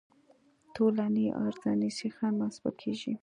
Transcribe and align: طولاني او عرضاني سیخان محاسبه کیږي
طولاني 0.75 1.25
او 1.35 1.41
عرضاني 1.47 1.89
سیخان 1.99 2.33
محاسبه 2.39 2.71
کیږي 2.81 3.13